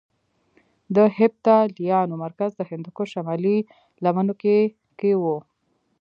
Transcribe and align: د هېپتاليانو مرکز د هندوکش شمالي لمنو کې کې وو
د 0.95 0.97
هېپتاليانو 1.17 2.13
مرکز 2.23 2.51
د 2.55 2.61
هندوکش 2.69 3.07
شمالي 3.15 3.57
لمنو 4.03 4.33
کې 4.41 4.57
کې 4.99 5.11
وو 5.21 5.37